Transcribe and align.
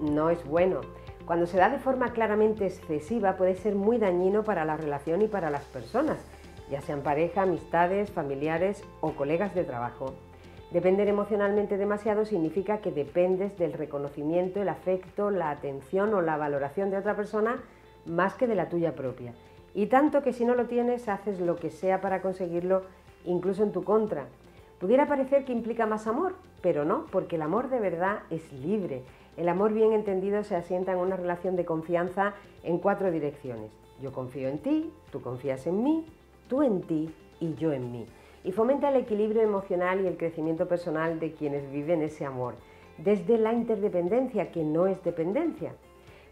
no 0.00 0.30
es 0.30 0.44
bueno. 0.46 0.80
Cuando 1.26 1.46
se 1.46 1.58
da 1.58 1.68
de 1.68 1.78
forma 1.78 2.12
claramente 2.12 2.66
excesiva 2.66 3.36
puede 3.36 3.54
ser 3.54 3.74
muy 3.74 3.98
dañino 3.98 4.44
para 4.44 4.64
la 4.64 4.76
relación 4.76 5.22
y 5.22 5.28
para 5.28 5.50
las 5.50 5.64
personas, 5.64 6.18
ya 6.70 6.80
sean 6.80 7.02
pareja, 7.02 7.42
amistades, 7.42 8.10
familiares 8.10 8.82
o 9.00 9.12
colegas 9.12 9.54
de 9.54 9.64
trabajo. 9.64 10.14
Depender 10.70 11.08
emocionalmente 11.08 11.76
demasiado 11.76 12.24
significa 12.24 12.78
que 12.78 12.90
dependes 12.90 13.56
del 13.58 13.72
reconocimiento, 13.72 14.62
el 14.62 14.68
afecto, 14.68 15.30
la 15.30 15.50
atención 15.50 16.14
o 16.14 16.22
la 16.22 16.36
valoración 16.36 16.90
de 16.90 16.98
otra 16.98 17.14
persona 17.14 17.62
más 18.04 18.34
que 18.34 18.46
de 18.46 18.54
la 18.54 18.68
tuya 18.68 18.94
propia. 18.94 19.34
Y 19.74 19.86
tanto 19.86 20.22
que 20.22 20.32
si 20.32 20.44
no 20.44 20.54
lo 20.54 20.66
tienes, 20.66 21.08
haces 21.08 21.38
lo 21.40 21.56
que 21.56 21.70
sea 21.70 22.00
para 22.00 22.22
conseguirlo, 22.22 22.82
incluso 23.24 23.62
en 23.62 23.72
tu 23.72 23.84
contra. 23.84 24.26
Pudiera 24.78 25.06
parecer 25.08 25.46
que 25.46 25.52
implica 25.52 25.86
más 25.86 26.06
amor, 26.06 26.34
pero 26.60 26.84
no, 26.84 27.06
porque 27.10 27.36
el 27.36 27.42
amor 27.42 27.70
de 27.70 27.80
verdad 27.80 28.20
es 28.28 28.52
libre. 28.52 29.02
El 29.38 29.48
amor 29.48 29.72
bien 29.72 29.92
entendido 29.92 30.44
se 30.44 30.54
asienta 30.54 30.92
en 30.92 30.98
una 30.98 31.16
relación 31.16 31.56
de 31.56 31.64
confianza 31.64 32.34
en 32.62 32.78
cuatro 32.78 33.10
direcciones. 33.10 33.70
Yo 34.02 34.12
confío 34.12 34.48
en 34.48 34.58
ti, 34.58 34.92
tú 35.10 35.22
confías 35.22 35.66
en 35.66 35.82
mí, 35.82 36.04
tú 36.48 36.62
en 36.62 36.82
ti 36.82 37.10
y 37.40 37.54
yo 37.54 37.72
en 37.72 37.90
mí. 37.90 38.06
Y 38.44 38.52
fomenta 38.52 38.90
el 38.90 38.96
equilibrio 38.96 39.40
emocional 39.40 40.02
y 40.02 40.06
el 40.06 40.18
crecimiento 40.18 40.68
personal 40.68 41.20
de 41.20 41.32
quienes 41.32 41.70
viven 41.72 42.02
ese 42.02 42.26
amor, 42.26 42.54
desde 42.98 43.38
la 43.38 43.54
interdependencia, 43.54 44.52
que 44.52 44.62
no 44.62 44.86
es 44.86 45.02
dependencia. 45.02 45.72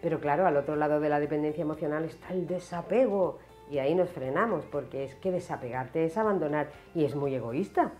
Pero 0.00 0.18
claro, 0.18 0.46
al 0.46 0.56
otro 0.56 0.74
lado 0.74 0.98
de 0.98 1.08
la 1.08 1.20
dependencia 1.20 1.62
emocional 1.62 2.04
está 2.04 2.32
el 2.32 2.48
desapego. 2.48 3.38
Y 3.70 3.78
ahí 3.78 3.94
nos 3.94 4.10
frenamos, 4.10 4.64
porque 4.66 5.04
es 5.04 5.14
que 5.14 5.30
desapegarte 5.30 6.04
es 6.04 6.18
abandonar 6.18 6.70
y 6.92 7.04
es 7.04 7.14
muy 7.14 7.34
egoísta. 7.34 7.92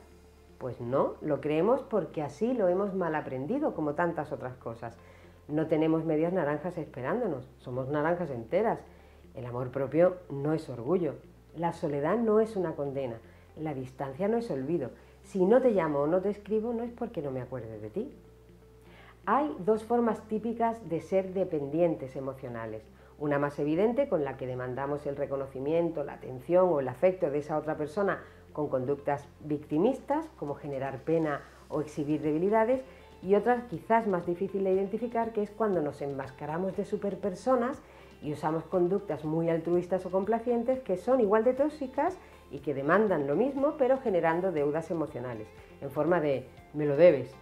Pues 0.62 0.80
no, 0.80 1.16
lo 1.22 1.40
creemos 1.40 1.82
porque 1.82 2.22
así 2.22 2.54
lo 2.54 2.68
hemos 2.68 2.94
mal 2.94 3.16
aprendido, 3.16 3.74
como 3.74 3.94
tantas 3.94 4.30
otras 4.30 4.54
cosas. 4.58 4.96
No 5.48 5.66
tenemos 5.66 6.04
medias 6.04 6.32
naranjas 6.32 6.78
esperándonos, 6.78 7.48
somos 7.58 7.88
naranjas 7.88 8.30
enteras. 8.30 8.78
El 9.34 9.44
amor 9.44 9.72
propio 9.72 10.18
no 10.30 10.52
es 10.52 10.68
orgullo, 10.68 11.16
la 11.56 11.72
soledad 11.72 12.16
no 12.16 12.38
es 12.38 12.54
una 12.54 12.76
condena, 12.76 13.16
la 13.56 13.74
distancia 13.74 14.28
no 14.28 14.36
es 14.36 14.48
olvido. 14.52 14.90
Si 15.24 15.44
no 15.44 15.60
te 15.60 15.72
llamo 15.72 15.98
o 16.02 16.06
no 16.06 16.20
te 16.20 16.30
escribo 16.30 16.72
no 16.72 16.84
es 16.84 16.92
porque 16.92 17.22
no 17.22 17.32
me 17.32 17.40
acuerde 17.40 17.80
de 17.80 17.90
ti, 17.90 18.14
hay 19.26 19.56
dos 19.58 19.82
formas 19.82 20.28
típicas 20.28 20.88
de 20.88 21.00
ser 21.00 21.34
dependientes 21.34 22.14
emocionales. 22.14 22.84
Una 23.18 23.40
más 23.40 23.58
evidente, 23.58 24.08
con 24.08 24.22
la 24.22 24.36
que 24.36 24.46
demandamos 24.46 25.06
el 25.06 25.16
reconocimiento, 25.16 26.04
la 26.04 26.14
atención 26.14 26.68
o 26.68 26.78
el 26.78 26.86
afecto 26.86 27.32
de 27.32 27.38
esa 27.38 27.58
otra 27.58 27.76
persona 27.76 28.22
con 28.52 28.68
conductas 28.68 29.26
victimistas, 29.40 30.26
como 30.38 30.54
generar 30.54 30.98
pena 31.00 31.42
o 31.68 31.80
exhibir 31.80 32.22
debilidades, 32.22 32.82
y 33.22 33.34
otra 33.34 33.66
quizás 33.68 34.06
más 34.06 34.26
difícil 34.26 34.64
de 34.64 34.72
identificar, 34.72 35.32
que 35.32 35.42
es 35.42 35.50
cuando 35.50 35.80
nos 35.80 36.02
enmascaramos 36.02 36.76
de 36.76 36.84
superpersonas 36.84 37.80
y 38.20 38.32
usamos 38.32 38.64
conductas 38.64 39.24
muy 39.24 39.48
altruistas 39.48 40.04
o 40.06 40.10
complacientes 40.10 40.80
que 40.80 40.96
son 40.96 41.20
igual 41.20 41.44
de 41.44 41.54
tóxicas 41.54 42.16
y 42.50 42.58
que 42.58 42.74
demandan 42.74 43.26
lo 43.26 43.36
mismo, 43.36 43.76
pero 43.78 43.98
generando 43.98 44.52
deudas 44.52 44.90
emocionales, 44.90 45.48
en 45.80 45.90
forma 45.90 46.20
de 46.20 46.46
me 46.74 46.86
lo 46.86 46.96
debes, 46.96 47.34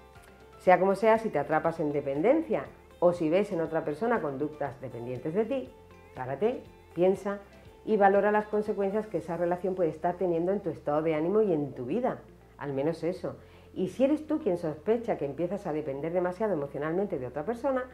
sea 0.59 0.79
como 0.79 0.95
sea, 0.95 1.19
si 1.19 1.31
te 1.31 1.39
atrapas 1.39 1.81
en 1.81 1.93
dependencia 1.93 2.65
o 2.99 3.13
si 3.13 3.31
ves 3.31 3.51
en 3.53 3.63
otra 3.63 3.85
persona 3.85 4.21
conductas 4.21 4.79
dependientes 4.81 5.35
de 5.35 5.45
ti, 5.47 5.71
párate, 6.15 6.63
piensa 6.95 7.39
y 7.85 7.97
valora 7.97 8.33
las 8.33 8.47
consecuencias 8.47 9.07
que 9.07 9.19
esa 9.19 9.37
relación 9.37 9.75
puede 9.75 9.91
estar 9.91 10.17
teniendo 10.17 10.53
en 10.53 10.61
tu 10.61 10.71
estado 10.71 11.03
de 11.03 11.15
ánimo 11.15 11.43
y 11.43 11.53
en 11.53 11.73
tu 11.73 11.87
vida. 11.87 12.21
Al 12.59 12.73
menos 12.73 13.03
eso. 13.03 13.37
Y 13.75 13.89
si 13.89 14.05
eres 14.05 14.27
tú 14.27 14.39
quien 14.41 14.59
sospecha 14.59 15.17
que 15.17 15.25
empiezas 15.25 15.67
a 15.67 15.73
depender 15.73 16.13
demasiado 16.13 16.53
emocionalmente 16.53 17.19
de 17.19 17.27
otra 17.27 17.45
persona, 17.45 17.85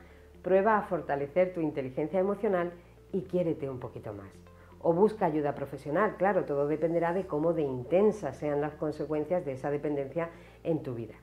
prueba 0.43 0.79
a 0.79 0.83
fortalecer 0.83 1.53
tu 1.53 1.61
inteligencia 1.61 2.19
emocional 2.19 2.73
y 3.13 3.23
quiérete 3.23 3.69
un 3.69 3.79
poquito 3.79 4.13
más. 4.13 4.31
O 4.81 4.93
busca 4.93 5.27
ayuda 5.27 5.55
profesional, 5.55 6.17
claro, 6.17 6.45
todo 6.45 6.69
dependerá 6.69 7.13
de 7.13 7.27
cómo 7.27 7.53
de 7.53 7.63
intensas 7.63 8.37
sean 8.37 8.61
las 8.61 8.75
consecuencias 8.75 9.45
de 9.45 9.53
esa 9.53 9.71
dependencia 9.71 10.31
en 10.65 10.83
tu 10.83 10.95
vida. 10.95 11.15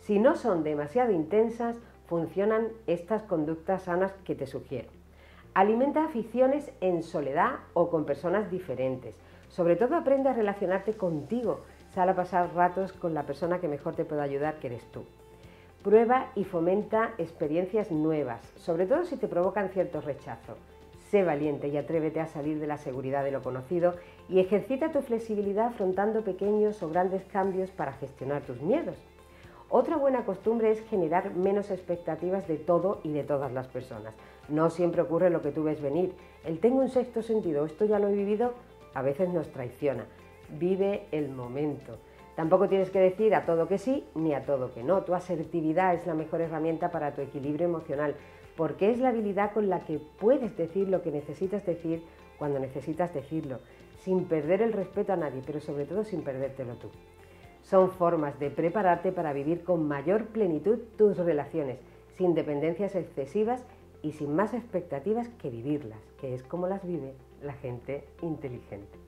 Si 0.00 0.18
no 0.18 0.36
son 0.36 0.62
demasiado 0.62 1.12
intensas, 1.12 1.78
funcionan 2.06 2.68
estas 2.86 3.22
conductas 3.22 3.82
sanas 3.82 4.12
que 4.24 4.34
te 4.34 4.46
sugiero. 4.46 4.97
Alimenta 5.58 6.04
aficiones 6.04 6.70
en 6.80 7.02
soledad 7.02 7.56
o 7.74 7.90
con 7.90 8.04
personas 8.04 8.48
diferentes. 8.48 9.16
Sobre 9.48 9.74
todo 9.74 9.96
aprende 9.96 10.28
a 10.28 10.32
relacionarte 10.32 10.92
contigo. 10.92 11.62
Sal 11.92 12.08
a 12.10 12.14
pasar 12.14 12.54
ratos 12.54 12.92
con 12.92 13.12
la 13.12 13.24
persona 13.24 13.58
que 13.58 13.66
mejor 13.66 13.96
te 13.96 14.04
puede 14.04 14.22
ayudar, 14.22 14.60
que 14.60 14.68
eres 14.68 14.84
tú. 14.92 15.02
Prueba 15.82 16.30
y 16.36 16.44
fomenta 16.44 17.10
experiencias 17.18 17.90
nuevas, 17.90 18.40
sobre 18.54 18.86
todo 18.86 19.04
si 19.04 19.16
te 19.16 19.26
provocan 19.26 19.70
cierto 19.70 20.00
rechazo. 20.00 20.54
Sé 21.10 21.24
valiente 21.24 21.66
y 21.66 21.76
atrévete 21.76 22.20
a 22.20 22.28
salir 22.28 22.60
de 22.60 22.68
la 22.68 22.76
seguridad 22.76 23.24
de 23.24 23.32
lo 23.32 23.42
conocido 23.42 23.96
y 24.28 24.38
ejercita 24.38 24.92
tu 24.92 25.02
flexibilidad 25.02 25.66
afrontando 25.66 26.22
pequeños 26.22 26.80
o 26.84 26.88
grandes 26.88 27.24
cambios 27.24 27.72
para 27.72 27.94
gestionar 27.94 28.42
tus 28.42 28.62
miedos. 28.62 28.94
Otra 29.70 29.98
buena 29.98 30.24
costumbre 30.24 30.70
es 30.70 30.80
generar 30.88 31.34
menos 31.34 31.70
expectativas 31.70 32.48
de 32.48 32.56
todo 32.56 33.00
y 33.04 33.12
de 33.12 33.22
todas 33.22 33.52
las 33.52 33.68
personas. 33.68 34.14
No 34.48 34.70
siempre 34.70 35.02
ocurre 35.02 35.28
lo 35.28 35.42
que 35.42 35.52
tú 35.52 35.62
ves 35.62 35.82
venir. 35.82 36.14
El 36.42 36.58
tengo 36.58 36.80
un 36.80 36.88
sexto 36.88 37.22
sentido, 37.22 37.66
esto 37.66 37.84
ya 37.84 37.98
lo 37.98 38.08
he 38.08 38.14
vivido, 38.14 38.54
a 38.94 39.02
veces 39.02 39.28
nos 39.28 39.52
traiciona. 39.52 40.06
Vive 40.58 41.06
el 41.12 41.28
momento. 41.28 41.98
Tampoco 42.34 42.66
tienes 42.66 42.90
que 42.90 42.98
decir 42.98 43.34
a 43.34 43.44
todo 43.44 43.68
que 43.68 43.76
sí 43.76 44.06
ni 44.14 44.32
a 44.32 44.46
todo 44.46 44.72
que 44.72 44.82
no. 44.82 45.02
Tu 45.02 45.14
asertividad 45.14 45.94
es 45.94 46.06
la 46.06 46.14
mejor 46.14 46.40
herramienta 46.40 46.90
para 46.90 47.12
tu 47.12 47.20
equilibrio 47.20 47.66
emocional, 47.66 48.14
porque 48.56 48.90
es 48.90 48.98
la 48.98 49.10
habilidad 49.10 49.52
con 49.52 49.68
la 49.68 49.80
que 49.80 49.98
puedes 49.98 50.56
decir 50.56 50.88
lo 50.88 51.02
que 51.02 51.10
necesitas 51.10 51.66
decir 51.66 52.02
cuando 52.38 52.58
necesitas 52.58 53.12
decirlo, 53.12 53.58
sin 53.98 54.24
perder 54.24 54.62
el 54.62 54.72
respeto 54.72 55.12
a 55.12 55.16
nadie, 55.16 55.42
pero 55.44 55.60
sobre 55.60 55.84
todo 55.84 56.04
sin 56.04 56.22
perdértelo 56.22 56.76
tú. 56.76 56.88
Son 57.68 57.90
formas 57.90 58.40
de 58.40 58.48
prepararte 58.48 59.12
para 59.12 59.34
vivir 59.34 59.62
con 59.62 59.86
mayor 59.86 60.28
plenitud 60.28 60.78
tus 60.96 61.18
relaciones, 61.18 61.78
sin 62.16 62.34
dependencias 62.34 62.94
excesivas 62.94 63.62
y 64.00 64.12
sin 64.12 64.34
más 64.34 64.54
expectativas 64.54 65.28
que 65.40 65.50
vivirlas, 65.50 66.00
que 66.18 66.34
es 66.34 66.42
como 66.42 66.66
las 66.66 66.86
vive 66.86 67.12
la 67.42 67.52
gente 67.52 68.04
inteligente. 68.22 68.98